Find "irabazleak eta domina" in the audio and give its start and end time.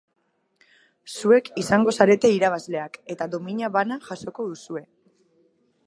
2.37-3.73